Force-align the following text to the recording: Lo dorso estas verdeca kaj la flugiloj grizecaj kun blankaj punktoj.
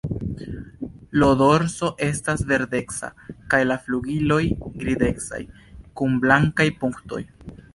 Lo 1.23 1.27
dorso 1.41 1.89
estas 2.05 2.43
verdeca 2.53 3.11
kaj 3.53 3.61
la 3.67 3.77
flugiloj 3.83 4.41
grizecaj 4.85 5.43
kun 6.01 6.17
blankaj 6.25 6.69
punktoj. 6.83 7.25